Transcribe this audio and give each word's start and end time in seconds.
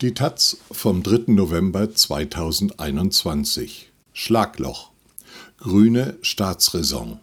Die 0.00 0.14
Taz 0.14 0.58
vom 0.70 1.02
3. 1.02 1.32
November 1.32 1.92
2021 1.92 3.90
Schlagloch 4.12 4.92
Grüne 5.56 6.18
Staatsräson 6.22 7.18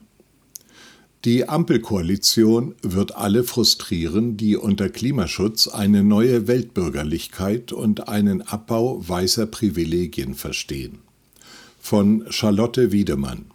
Die 1.24 1.48
Ampelkoalition 1.48 2.76
wird 2.82 3.16
alle 3.16 3.46
frustrieren, 3.46 4.36
die 4.36 4.58
unter 4.58 4.90
Klimaschutz 4.90 5.70
eine 5.70 6.04
neue 6.04 6.50
Weltbürgerlichkeit 6.50 7.72
und 7.72 8.10
einen 8.10 8.42
Abbau 8.42 9.02
weißer 9.08 9.46
Privilegien 9.46 10.36
verstehen. 10.36 11.00
Von 11.80 12.26
Charlotte 12.30 12.92
Wiedemann 12.92 13.46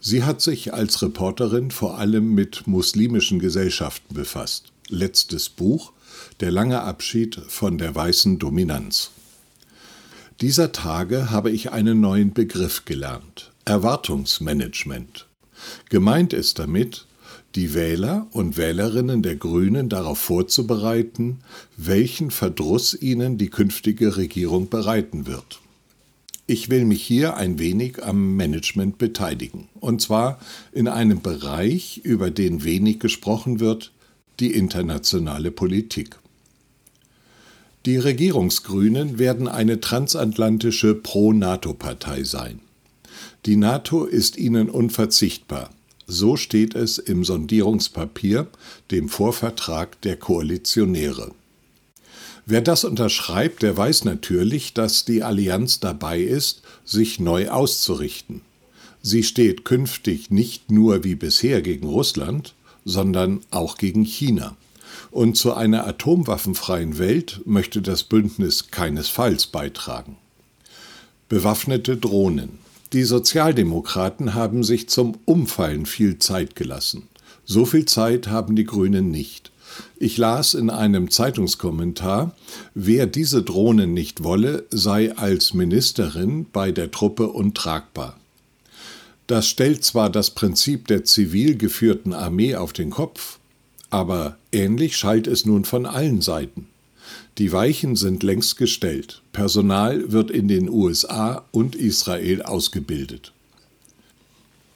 Sie 0.00 0.24
hat 0.24 0.40
sich 0.40 0.72
als 0.72 1.02
Reporterin 1.02 1.70
vor 1.70 1.98
allem 1.98 2.34
mit 2.34 2.66
muslimischen 2.66 3.38
Gesellschaften 3.38 4.14
befasst. 4.14 4.72
Letztes 4.88 5.48
Buch 5.50 5.92
der 6.40 6.50
lange 6.50 6.82
Abschied 6.82 7.40
von 7.48 7.78
der 7.78 7.94
weißen 7.94 8.38
Dominanz. 8.38 9.10
Dieser 10.40 10.72
Tage 10.72 11.30
habe 11.30 11.50
ich 11.50 11.70
einen 11.70 12.00
neuen 12.00 12.32
Begriff 12.32 12.86
gelernt. 12.86 13.52
Erwartungsmanagement. 13.66 15.26
Gemeint 15.90 16.32
ist 16.32 16.58
damit, 16.58 17.06
die 17.54 17.74
Wähler 17.74 18.26
und 18.32 18.56
Wählerinnen 18.56 19.22
der 19.22 19.36
Grünen 19.36 19.88
darauf 19.88 20.18
vorzubereiten, 20.18 21.40
welchen 21.76 22.30
Verdruss 22.30 22.94
ihnen 22.94 23.36
die 23.36 23.50
künftige 23.50 24.16
Regierung 24.16 24.70
bereiten 24.70 25.26
wird. 25.26 25.60
Ich 26.52 26.68
will 26.68 26.84
mich 26.84 27.00
hier 27.00 27.36
ein 27.36 27.60
wenig 27.60 28.02
am 28.02 28.34
Management 28.34 28.98
beteiligen, 28.98 29.68
und 29.78 30.02
zwar 30.02 30.40
in 30.72 30.88
einem 30.88 31.20
Bereich, 31.22 32.00
über 32.02 32.32
den 32.32 32.64
wenig 32.64 32.98
gesprochen 32.98 33.60
wird, 33.60 33.92
die 34.40 34.52
internationale 34.54 35.52
Politik. 35.52 36.16
Die 37.86 37.98
Regierungsgrünen 37.98 39.20
werden 39.20 39.46
eine 39.46 39.80
transatlantische 39.80 40.96
Pro-NATO-Partei 40.96 42.24
sein. 42.24 42.58
Die 43.46 43.54
NATO 43.54 44.04
ist 44.04 44.36
ihnen 44.36 44.68
unverzichtbar. 44.68 45.70
So 46.08 46.36
steht 46.36 46.74
es 46.74 46.98
im 46.98 47.22
Sondierungspapier, 47.22 48.48
dem 48.90 49.08
Vorvertrag 49.08 50.02
der 50.02 50.16
Koalitionäre. 50.16 51.30
Wer 52.50 52.62
das 52.62 52.82
unterschreibt, 52.82 53.62
der 53.62 53.76
weiß 53.76 54.04
natürlich, 54.04 54.74
dass 54.74 55.04
die 55.04 55.22
Allianz 55.22 55.78
dabei 55.78 56.18
ist, 56.20 56.62
sich 56.84 57.20
neu 57.20 57.48
auszurichten. 57.48 58.40
Sie 59.00 59.22
steht 59.22 59.64
künftig 59.64 60.32
nicht 60.32 60.68
nur 60.68 61.04
wie 61.04 61.14
bisher 61.14 61.62
gegen 61.62 61.86
Russland, 61.86 62.54
sondern 62.84 63.38
auch 63.52 63.78
gegen 63.78 64.02
China. 64.02 64.56
Und 65.12 65.36
zu 65.36 65.54
einer 65.54 65.86
atomwaffenfreien 65.86 66.98
Welt 66.98 67.40
möchte 67.44 67.82
das 67.82 68.02
Bündnis 68.02 68.72
keinesfalls 68.72 69.46
beitragen. 69.46 70.16
Bewaffnete 71.28 71.98
Drohnen. 71.98 72.58
Die 72.92 73.04
Sozialdemokraten 73.04 74.34
haben 74.34 74.64
sich 74.64 74.88
zum 74.88 75.18
Umfallen 75.24 75.86
viel 75.86 76.18
Zeit 76.18 76.56
gelassen. 76.56 77.06
So 77.44 77.64
viel 77.64 77.84
Zeit 77.84 78.26
haben 78.26 78.56
die 78.56 78.64
Grünen 78.64 79.12
nicht. 79.12 79.52
Ich 79.98 80.16
las 80.16 80.54
in 80.54 80.70
einem 80.70 81.10
Zeitungskommentar, 81.10 82.34
wer 82.74 83.06
diese 83.06 83.42
Drohnen 83.42 83.92
nicht 83.94 84.22
wolle, 84.22 84.64
sei 84.70 85.16
als 85.16 85.54
Ministerin 85.54 86.46
bei 86.52 86.72
der 86.72 86.90
Truppe 86.90 87.28
untragbar. 87.28 88.16
Das 89.26 89.46
stellt 89.46 89.84
zwar 89.84 90.10
das 90.10 90.30
Prinzip 90.30 90.88
der 90.88 91.04
zivil 91.04 91.56
geführten 91.56 92.12
Armee 92.12 92.56
auf 92.56 92.72
den 92.72 92.90
Kopf, 92.90 93.38
aber 93.90 94.36
ähnlich 94.52 94.96
schallt 94.96 95.26
es 95.26 95.46
nun 95.46 95.64
von 95.64 95.86
allen 95.86 96.20
Seiten. 96.20 96.66
Die 97.38 97.52
Weichen 97.52 97.96
sind 97.96 98.22
längst 98.22 98.56
gestellt. 98.56 99.22
Personal 99.32 100.12
wird 100.12 100.30
in 100.30 100.48
den 100.48 100.68
USA 100.68 101.44
und 101.52 101.74
Israel 101.74 102.42
ausgebildet. 102.42 103.32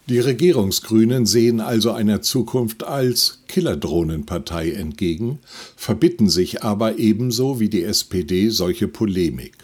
Die 0.06 0.19
Regierungsgrünen 0.19 1.25
sehen 1.25 1.60
also 1.60 1.92
einer 1.92 2.20
Zukunft 2.20 2.84
als 2.84 3.38
Killerdrohnenpartei 3.48 4.72
entgegen, 4.72 5.38
verbitten 5.76 6.28
sich 6.28 6.62
aber 6.62 6.98
ebenso 6.98 7.59
wie 7.59 7.70
die 7.70 7.84
SPD 7.84 8.50
solche 8.50 8.87
Polemik. 8.87 9.54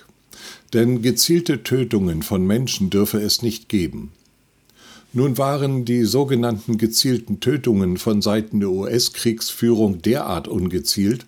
Denn 0.72 1.02
gezielte 1.02 1.62
Tötungen 1.62 2.22
von 2.22 2.46
Menschen 2.46 2.88
dürfe 2.88 3.20
es 3.20 3.42
nicht 3.42 3.68
geben. 3.68 4.12
Nun 5.12 5.36
waren 5.36 5.84
die 5.84 6.04
sogenannten 6.04 6.78
gezielten 6.78 7.40
Tötungen 7.40 7.98
von 7.98 8.22
Seiten 8.22 8.60
der 8.60 8.70
US-Kriegsführung 8.70 10.00
derart 10.00 10.48
ungezielt, 10.48 11.26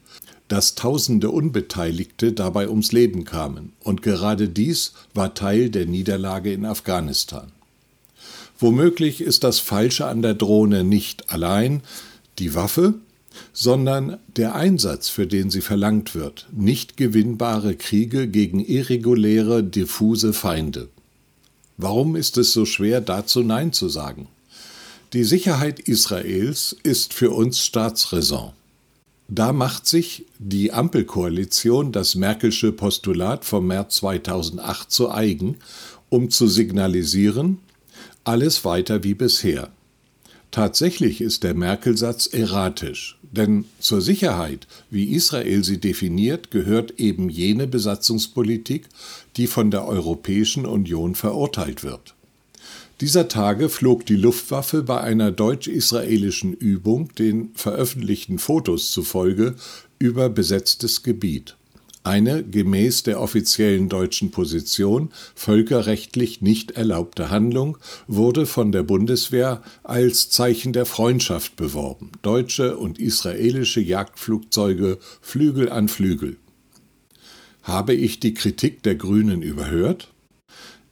dass 0.49 0.75
tausende 0.75 1.31
Unbeteiligte 1.31 2.33
dabei 2.33 2.69
ums 2.69 2.93
Leben 2.93 3.25
kamen, 3.25 3.73
und 3.81 4.01
gerade 4.01 4.49
dies 4.49 4.93
war 5.13 5.35
Teil 5.35 5.69
der 5.69 5.85
Niederlage 5.85 6.53
in 6.53 6.65
Afghanistan. 6.65 7.53
Womöglich 8.63 9.21
ist 9.21 9.43
das 9.43 9.59
Falsche 9.59 10.07
an 10.07 10.23
der 10.23 10.35
Drohne 10.35 10.85
nicht 10.85 11.33
allein 11.33 11.83
die 12.39 12.55
Waffe, 12.55 12.95
sondern 13.53 14.19
der 14.37 14.55
Einsatz, 14.55 15.09
für 15.09 15.27
den 15.27 15.51
sie 15.51 15.63
verlangt 15.63 16.15
wird, 16.15 16.47
nicht 16.53 16.97
gewinnbare 16.97 17.75
Kriege 17.75 18.29
gegen 18.29 18.65
irreguläre, 18.65 19.65
diffuse 19.65 20.33
Feinde. 20.33 20.89
Warum 21.77 22.15
ist 22.15 22.39
es 22.39 22.53
so 22.53 22.65
schwer, 22.65 23.01
dazu 23.01 23.43
Nein 23.43 23.73
zu 23.73 23.89
sagen? 23.89 24.29
Die 25.13 25.25
Sicherheit 25.25 25.81
Israels 25.81 26.77
ist 26.85 27.15
für 27.15 27.33
uns 27.33 27.65
Staatsräson. 27.65 28.53
Da 29.27 29.53
macht 29.53 29.89
sich 29.89 30.27
die 30.39 30.73
Ampelkoalition 30.73 31.91
das 31.91 32.15
Merkelsche 32.15 32.71
Postulat 32.71 33.45
vom 33.45 33.67
März 33.67 33.97
2008 33.97 34.89
zu 34.89 35.11
eigen, 35.11 35.57
um 36.11 36.31
zu 36.31 36.47
signalisieren, 36.47 37.59
alles 38.25 38.65
weiter 38.65 39.05
wie 39.05 39.15
bisher. 39.15 39.71
Tatsächlich 40.51 41.23
ist 41.23 41.45
der 41.45 41.55
Merkel-Satz 41.55 42.27
erratisch, 42.27 43.19
denn 43.23 43.65
zur 43.81 44.03
Sicherheit, 44.03 44.67
wie 44.91 45.13
Israel 45.13 45.65
sie 45.65 45.79
definiert, 45.79 46.51
gehört 46.51 47.01
eben 47.01 47.31
jene 47.31 47.67
Besatzungspolitik, 47.67 48.87
die 49.39 49.47
von 49.47 49.71
der 49.71 49.87
Europäischen 49.87 50.67
Union 50.67 51.15
verurteilt 51.15 51.83
wird. 51.83 52.15
Dieser 53.01 53.29
Tage 53.29 53.71
flog 53.71 54.05
die 54.05 54.17
Luftwaffe 54.17 54.83
bei 54.83 55.01
einer 55.01 55.33
deutsch-israelischen 55.33 56.53
Übung 56.53 57.13
den 57.15 57.51
veröffentlichten 57.55 58.39
Fotos 58.39 58.93
zufolge 58.93 59.55
über 59.99 60.29
besetztes 60.29 61.03
Gebiet 61.03 61.57
eine 62.05 62.43
gemäß 62.43 63.05
der 63.05 63.21
offiziellen 63.21 63.89
deutschen 63.89 64.31
Position 64.31 65.11
völkerrechtlich 65.35 66.43
nicht 66.43 66.73
erlaubte 66.73 67.31
Handlung 67.31 67.79
wurde 68.09 68.47
von 68.47 68.73
der 68.73 68.83
Bundeswehr 68.83 69.63
als 69.85 70.31
Zeichen 70.31 70.73
der 70.73 70.87
Freundschaft 70.87 71.57
beworben. 71.57 72.11
Deutsche 72.23 72.77
und 72.77 72.99
israelische 72.99 73.81
Jagdflugzeuge 73.81 74.99
Flügel 75.21 75.71
an 75.71 75.89
Flügel. 75.89 76.37
Habe 77.63 77.95
ich 77.95 78.19
die 78.19 78.35
Kritik 78.35 78.83
der 78.83 78.97
Grünen 78.97 79.43
überhört? 79.43 80.09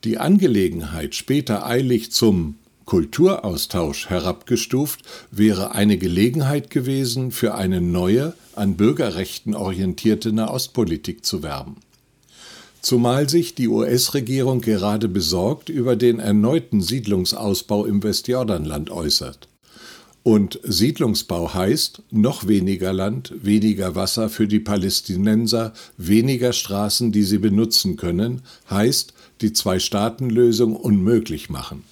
Die 0.04 0.18
Angelegenheit 0.18 1.14
später 1.14 1.66
eilig 1.66 2.12
zum 2.12 2.54
Kulturaustausch 2.90 4.10
herabgestuft, 4.10 5.02
wäre 5.30 5.76
eine 5.76 5.96
Gelegenheit 5.96 6.70
gewesen, 6.70 7.30
für 7.30 7.54
eine 7.54 7.80
neue, 7.80 8.34
an 8.56 8.74
Bürgerrechten 8.74 9.54
orientierte 9.54 10.32
Nahostpolitik 10.32 11.24
zu 11.24 11.44
werben. 11.44 11.76
Zumal 12.82 13.28
sich 13.28 13.54
die 13.54 13.68
US-Regierung 13.68 14.60
gerade 14.60 15.06
besorgt 15.06 15.68
über 15.68 15.94
den 15.94 16.18
erneuten 16.18 16.80
Siedlungsausbau 16.80 17.84
im 17.84 18.02
Westjordanland 18.02 18.90
äußert. 18.90 19.46
Und 20.24 20.58
Siedlungsbau 20.64 21.54
heißt 21.54 22.02
noch 22.10 22.48
weniger 22.48 22.92
Land, 22.92 23.32
weniger 23.40 23.94
Wasser 23.94 24.28
für 24.28 24.48
die 24.48 24.58
Palästinenser, 24.58 25.74
weniger 25.96 26.52
Straßen, 26.52 27.12
die 27.12 27.22
sie 27.22 27.38
benutzen 27.38 27.94
können, 27.94 28.42
heißt 28.68 29.14
die 29.42 29.52
Zwei-Staaten-Lösung 29.52 30.74
unmöglich 30.74 31.50
machen. 31.50 31.84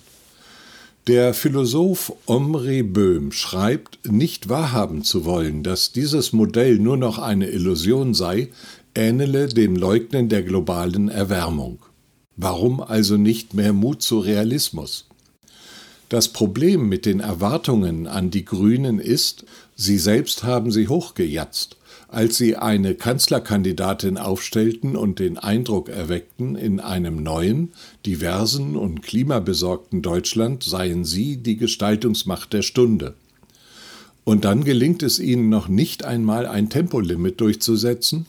Der 1.08 1.32
Philosoph 1.32 2.12
Omri 2.26 2.82
Böhm 2.82 3.32
schreibt, 3.32 3.98
nicht 4.12 4.50
wahrhaben 4.50 5.04
zu 5.04 5.24
wollen, 5.24 5.62
dass 5.62 5.90
dieses 5.90 6.34
Modell 6.34 6.78
nur 6.78 6.98
noch 6.98 7.16
eine 7.16 7.48
Illusion 7.48 8.12
sei, 8.12 8.50
ähnele 8.94 9.48
dem 9.48 9.74
Leugnen 9.74 10.28
der 10.28 10.42
globalen 10.42 11.08
Erwärmung. 11.08 11.78
Warum 12.36 12.82
also 12.82 13.16
nicht 13.16 13.54
mehr 13.54 13.72
Mut 13.72 14.02
zu 14.02 14.18
Realismus? 14.18 15.06
Das 16.10 16.28
Problem 16.28 16.90
mit 16.90 17.06
den 17.06 17.20
Erwartungen 17.20 18.06
an 18.06 18.30
die 18.30 18.44
Grünen 18.44 18.98
ist, 18.98 19.46
sie 19.78 19.96
selbst 19.96 20.44
haben 20.44 20.70
sie 20.70 20.88
hochgejatzt 20.88 21.78
als 22.08 22.38
sie 22.38 22.56
eine 22.56 22.94
Kanzlerkandidatin 22.94 24.16
aufstellten 24.16 24.96
und 24.96 25.18
den 25.18 25.36
Eindruck 25.36 25.90
erweckten, 25.90 26.56
in 26.56 26.80
einem 26.80 27.22
neuen, 27.22 27.72
diversen 28.06 28.76
und 28.76 29.02
klimabesorgten 29.02 30.00
Deutschland 30.00 30.64
seien 30.64 31.04
sie 31.04 31.36
die 31.36 31.58
Gestaltungsmacht 31.58 32.52
der 32.54 32.62
Stunde. 32.62 33.14
Und 34.24 34.44
dann 34.46 34.64
gelingt 34.64 35.02
es 35.02 35.18
ihnen 35.18 35.50
noch 35.50 35.68
nicht 35.68 36.04
einmal 36.04 36.46
ein 36.46 36.70
Tempolimit 36.70 37.40
durchzusetzen? 37.40 38.26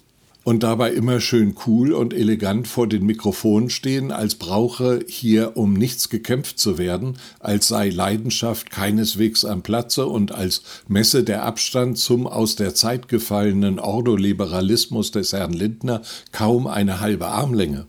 Und 0.50 0.64
dabei 0.64 0.94
immer 0.94 1.22
schön 1.22 1.54
cool 1.68 1.94
und 1.94 2.12
elegant 2.12 2.68
vor 2.68 2.88
den 2.88 3.06
Mikrofonen 3.06 3.70
stehen, 3.70 4.12
als 4.12 4.34
brauche 4.34 5.02
hier 5.08 5.56
um 5.58 5.74
nichts 5.74 6.10
gekämpft 6.10 6.58
zu 6.58 6.80
werden, 6.80 7.20
als 7.40 7.68
sei 7.68 7.90
Leidenschaft 7.90 8.72
keineswegs 8.72 9.46
am 9.46 9.62
Platze 9.62 10.08
und 10.08 10.32
als 10.32 10.64
messe 10.88 11.24
der 11.24 11.44
Abstand 11.44 12.00
zum 12.00 12.26
aus 12.26 12.56
der 12.56 12.74
Zeit 12.74 13.10
gefallenen 13.10 13.78
Ordoliberalismus 13.78 15.12
des 15.12 15.34
Herrn 15.34 15.54
Lindner 15.54 16.02
kaum 16.32 16.66
eine 16.66 17.00
halbe 17.00 17.28
Armlänge. 17.28 17.86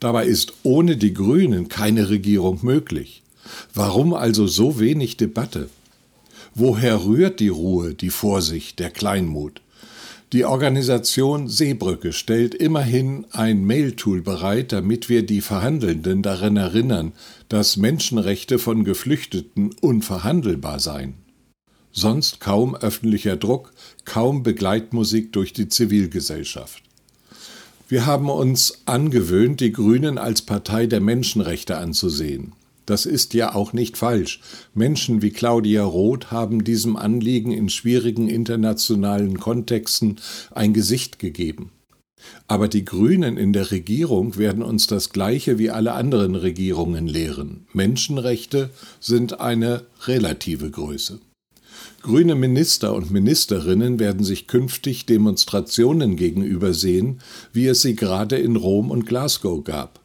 Dabei 0.00 0.24
ist 0.24 0.54
ohne 0.62 0.96
die 0.96 1.12
Grünen 1.12 1.68
keine 1.68 2.08
Regierung 2.08 2.60
möglich. 2.62 3.22
Warum 3.74 4.14
also 4.14 4.46
so 4.46 4.80
wenig 4.80 5.18
Debatte? 5.18 5.68
Woher 6.54 7.04
rührt 7.04 7.40
die 7.40 7.48
Ruhe, 7.48 7.92
die 7.92 8.08
Vorsicht, 8.08 8.78
der 8.78 8.88
Kleinmut? 8.88 9.60
Die 10.34 10.44
Organisation 10.44 11.48
Seebrücke 11.48 12.12
stellt 12.12 12.54
immerhin 12.54 13.24
ein 13.32 13.64
Mail-Tool 13.64 14.20
bereit, 14.20 14.72
damit 14.72 15.08
wir 15.08 15.24
die 15.24 15.40
Verhandelnden 15.40 16.22
daran 16.22 16.58
erinnern, 16.58 17.12
dass 17.48 17.78
Menschenrechte 17.78 18.58
von 18.58 18.84
Geflüchteten 18.84 19.74
unverhandelbar 19.80 20.80
seien. 20.80 21.14
Sonst 21.92 22.40
kaum 22.40 22.76
öffentlicher 22.76 23.36
Druck, 23.36 23.72
kaum 24.04 24.42
Begleitmusik 24.42 25.32
durch 25.32 25.54
die 25.54 25.70
Zivilgesellschaft. 25.70 26.82
Wir 27.88 28.04
haben 28.04 28.28
uns 28.28 28.82
angewöhnt, 28.84 29.60
die 29.60 29.72
Grünen 29.72 30.18
als 30.18 30.42
Partei 30.42 30.86
der 30.86 31.00
Menschenrechte 31.00 31.78
anzusehen. 31.78 32.52
Das 32.88 33.04
ist 33.04 33.34
ja 33.34 33.54
auch 33.54 33.74
nicht 33.74 33.98
falsch. 33.98 34.40
Menschen 34.72 35.20
wie 35.20 35.28
Claudia 35.28 35.84
Roth 35.84 36.30
haben 36.30 36.64
diesem 36.64 36.96
Anliegen 36.96 37.52
in 37.52 37.68
schwierigen 37.68 38.28
internationalen 38.28 39.38
Kontexten 39.38 40.16
ein 40.52 40.72
Gesicht 40.72 41.18
gegeben. 41.18 41.70
Aber 42.46 42.66
die 42.66 42.86
Grünen 42.86 43.36
in 43.36 43.52
der 43.52 43.72
Regierung 43.72 44.38
werden 44.38 44.62
uns 44.62 44.86
das 44.86 45.10
Gleiche 45.10 45.58
wie 45.58 45.68
alle 45.68 45.92
anderen 45.92 46.34
Regierungen 46.34 47.06
lehren. 47.06 47.66
Menschenrechte 47.74 48.70
sind 49.00 49.38
eine 49.38 49.84
relative 50.06 50.70
Größe. 50.70 51.20
Grüne 52.00 52.36
Minister 52.36 52.94
und 52.94 53.10
Ministerinnen 53.10 53.98
werden 53.98 54.24
sich 54.24 54.46
künftig 54.46 55.04
Demonstrationen 55.04 56.16
gegenüber 56.16 56.72
sehen, 56.72 57.20
wie 57.52 57.66
es 57.66 57.82
sie 57.82 57.94
gerade 57.94 58.38
in 58.38 58.56
Rom 58.56 58.90
und 58.90 59.04
Glasgow 59.04 59.62
gab 59.62 60.00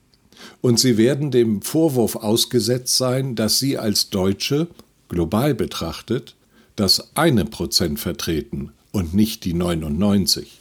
und 0.61 0.79
sie 0.79 0.97
werden 0.97 1.31
dem 1.31 1.61
Vorwurf 1.61 2.15
ausgesetzt 2.15 2.97
sein, 2.97 3.35
dass 3.35 3.59
sie 3.59 3.77
als 3.77 4.09
Deutsche, 4.09 4.67
global 5.09 5.53
betrachtet, 5.53 6.35
das 6.75 7.15
eine 7.15 7.45
Prozent 7.45 7.99
vertreten 7.99 8.71
und 8.91 9.13
nicht 9.13 9.45
die 9.45 9.53
99. 9.53 10.59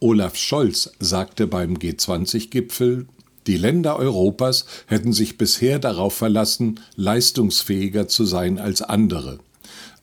Olaf 0.00 0.36
Scholz 0.36 0.92
sagte 0.98 1.46
beim 1.46 1.74
G20-Gipfel, 1.74 3.06
die 3.46 3.56
Länder 3.56 3.96
Europas 3.96 4.66
hätten 4.86 5.12
sich 5.12 5.36
bisher 5.38 5.78
darauf 5.78 6.14
verlassen, 6.14 6.80
leistungsfähiger 6.96 8.08
zu 8.08 8.24
sein 8.24 8.58
als 8.58 8.82
andere. 8.82 9.38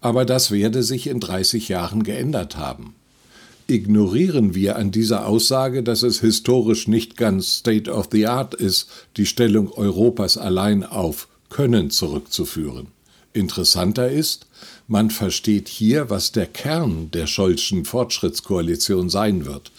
Aber 0.01 0.25
das 0.25 0.51
werde 0.51 0.83
sich 0.83 1.07
in 1.07 1.19
30 1.19 1.69
Jahren 1.69 2.03
geändert 2.03 2.57
haben 2.57 2.95
ignorieren 3.67 4.55
wir 4.55 4.77
an 4.77 4.91
dieser 4.91 5.27
Aussage, 5.27 5.83
dass 5.83 6.03
es 6.03 6.21
historisch 6.21 6.87
nicht 6.87 7.17
ganz 7.17 7.57
State 7.57 7.91
of 7.91 8.09
the 8.11 8.27
Art 8.27 8.53
ist, 8.53 8.89
die 9.17 9.25
Stellung 9.25 9.71
Europas 9.71 10.37
allein 10.37 10.83
auf 10.83 11.27
Können 11.49 11.91
zurückzuführen. 11.91 12.87
Interessanter 13.33 14.09
ist, 14.09 14.47
man 14.87 15.11
versteht 15.11 15.67
hier, 15.67 16.09
was 16.09 16.31
der 16.31 16.47
Kern 16.47 17.11
der 17.11 17.27
Scholzschen 17.27 17.85
Fortschrittskoalition 17.85 19.09
sein 19.09 19.45
wird, 19.45 19.71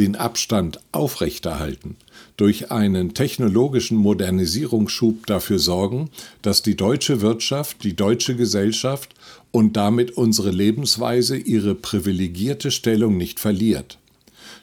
den 0.00 0.16
Abstand 0.16 0.80
aufrechterhalten, 0.92 1.96
durch 2.36 2.72
einen 2.72 3.12
technologischen 3.12 3.98
Modernisierungsschub 3.98 5.26
dafür 5.26 5.58
sorgen, 5.58 6.10
dass 6.40 6.62
die 6.62 6.74
deutsche 6.74 7.20
Wirtschaft, 7.20 7.84
die 7.84 7.94
deutsche 7.94 8.34
Gesellschaft 8.34 9.14
und 9.50 9.76
damit 9.76 10.12
unsere 10.12 10.50
Lebensweise 10.50 11.36
ihre 11.36 11.74
privilegierte 11.74 12.70
Stellung 12.70 13.18
nicht 13.18 13.40
verliert. 13.40 13.98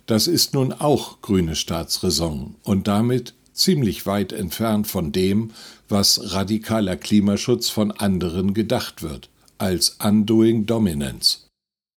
Das 0.07 0.27
ist 0.27 0.55
nun 0.55 0.73
auch 0.73 1.21
grüne 1.21 1.55
Staatsräson 1.55 2.55
und 2.63 2.87
damit 2.87 3.35
ziemlich 3.53 4.05
weit 4.05 4.33
entfernt 4.33 4.87
von 4.87 5.11
dem, 5.11 5.51
was 5.87 6.33
radikaler 6.33 6.95
Klimaschutz 6.95 7.69
von 7.69 7.91
anderen 7.91 8.55
gedacht 8.55 9.03
wird, 9.03 9.29
als 9.59 9.97
Undoing 10.03 10.65
Dominance, 10.65 11.46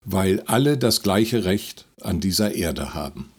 weil 0.05 0.41
alle 0.47 0.79
das 0.79 1.03
gleiche 1.03 1.45
Recht 1.45 1.87
an 2.01 2.21
dieser 2.21 2.55
Erde 2.55 2.95
haben. 2.95 3.31